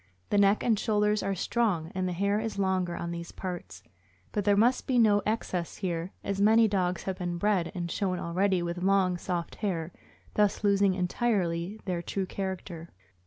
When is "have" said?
7.03-7.19